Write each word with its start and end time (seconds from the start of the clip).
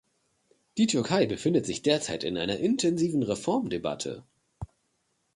Die 0.79 0.87
Türkei 0.87 1.27
befindet 1.27 1.67
sich 1.67 1.83
derzeit 1.83 2.23
in 2.23 2.35
einer 2.39 2.57
intensiven 2.57 3.21
Reformdebatte. 3.21 4.23